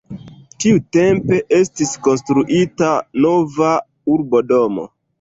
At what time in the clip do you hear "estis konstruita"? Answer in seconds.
1.59-2.91